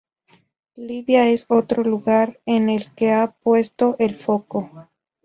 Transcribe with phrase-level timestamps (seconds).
[0.77, 4.89] Libia es otro lugar en el que ha puesto el foco.